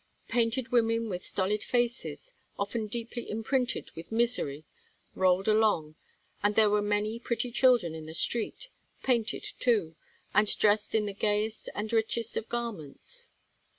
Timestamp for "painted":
0.29-0.69, 9.03-9.43